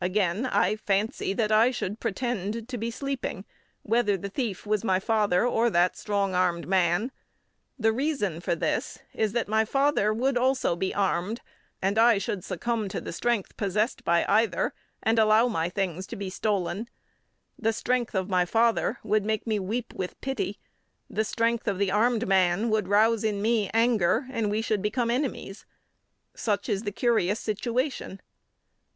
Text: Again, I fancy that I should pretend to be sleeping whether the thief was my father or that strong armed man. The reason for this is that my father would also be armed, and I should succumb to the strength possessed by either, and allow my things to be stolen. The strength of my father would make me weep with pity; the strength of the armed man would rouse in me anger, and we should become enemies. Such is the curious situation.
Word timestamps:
Again, 0.00 0.44
I 0.44 0.74
fancy 0.74 1.32
that 1.34 1.52
I 1.52 1.70
should 1.70 2.00
pretend 2.00 2.68
to 2.68 2.76
be 2.76 2.90
sleeping 2.90 3.44
whether 3.84 4.16
the 4.16 4.28
thief 4.28 4.66
was 4.66 4.82
my 4.82 4.98
father 4.98 5.46
or 5.46 5.70
that 5.70 5.96
strong 5.96 6.34
armed 6.34 6.66
man. 6.66 7.12
The 7.78 7.92
reason 7.92 8.40
for 8.40 8.56
this 8.56 8.98
is 9.14 9.34
that 9.34 9.46
my 9.46 9.64
father 9.64 10.12
would 10.12 10.36
also 10.36 10.74
be 10.74 10.92
armed, 10.92 11.42
and 11.80 11.96
I 11.96 12.18
should 12.18 12.42
succumb 12.42 12.88
to 12.88 13.00
the 13.00 13.12
strength 13.12 13.56
possessed 13.56 14.02
by 14.04 14.24
either, 14.26 14.74
and 15.00 15.16
allow 15.16 15.46
my 15.46 15.68
things 15.68 16.08
to 16.08 16.16
be 16.16 16.28
stolen. 16.28 16.88
The 17.56 17.72
strength 17.72 18.16
of 18.16 18.28
my 18.28 18.44
father 18.44 18.98
would 19.04 19.24
make 19.24 19.46
me 19.46 19.60
weep 19.60 19.94
with 19.94 20.20
pity; 20.20 20.58
the 21.08 21.22
strength 21.24 21.68
of 21.68 21.78
the 21.78 21.92
armed 21.92 22.26
man 22.26 22.68
would 22.70 22.88
rouse 22.88 23.22
in 23.22 23.40
me 23.40 23.70
anger, 23.72 24.26
and 24.32 24.50
we 24.50 24.60
should 24.60 24.82
become 24.82 25.08
enemies. 25.08 25.66
Such 26.34 26.68
is 26.68 26.82
the 26.82 26.90
curious 26.90 27.38
situation. 27.38 28.20